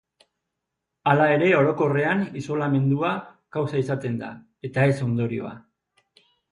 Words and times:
Hala 1.11 1.27
ere, 1.33 1.49
orokorrean 1.57 2.25
isolamendua 2.43 3.13
kausa 3.59 3.85
izaten 3.87 4.21
da, 4.27 4.35
eta 4.71 4.93
ez 4.95 5.01
ondorioa. 5.11 5.59